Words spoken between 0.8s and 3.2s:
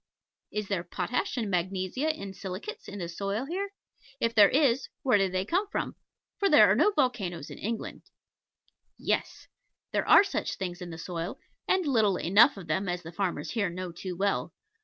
potash and magnesia and silicates in the